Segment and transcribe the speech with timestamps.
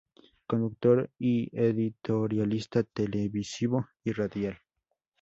[0.47, 4.57] Conductor y editorialista Televisivo y Radial.